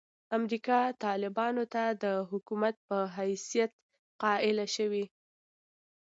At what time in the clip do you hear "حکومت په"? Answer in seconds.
2.29-2.97